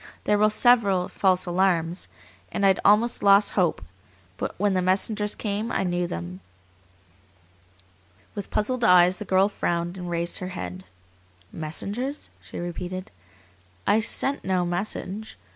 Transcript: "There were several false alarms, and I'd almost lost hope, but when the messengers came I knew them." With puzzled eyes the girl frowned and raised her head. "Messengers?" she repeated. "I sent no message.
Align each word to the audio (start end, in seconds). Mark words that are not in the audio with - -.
"There 0.23 0.39
were 0.39 0.49
several 0.49 1.07
false 1.09 1.45
alarms, 1.45 2.07
and 2.51 2.65
I'd 2.65 2.79
almost 2.83 3.21
lost 3.21 3.51
hope, 3.51 3.83
but 4.35 4.55
when 4.57 4.73
the 4.73 4.81
messengers 4.81 5.35
came 5.35 5.71
I 5.71 5.83
knew 5.83 6.07
them." 6.07 6.39
With 8.33 8.49
puzzled 8.49 8.83
eyes 8.83 9.19
the 9.19 9.25
girl 9.25 9.47
frowned 9.47 9.97
and 9.99 10.09
raised 10.09 10.39
her 10.39 10.47
head. 10.57 10.85
"Messengers?" 11.53 12.31
she 12.41 12.57
repeated. 12.57 13.11
"I 13.85 13.99
sent 13.99 14.43
no 14.43 14.65
message. 14.65 15.37